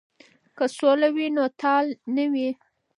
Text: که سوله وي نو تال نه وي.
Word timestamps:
که 0.57 0.65
سوله 0.77 1.07
وي 1.15 1.27
نو 1.35 1.43
تال 1.61 1.85
نه 2.15 2.25
وي. 2.31 2.49